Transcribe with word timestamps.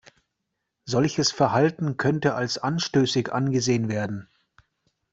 Solches 0.85 1.31
Verhalten 1.31 1.95
könnte 1.95 2.33
als 2.33 2.57
anstößig 2.57 3.31
angesehen 3.31 3.87
werden. 3.87 4.29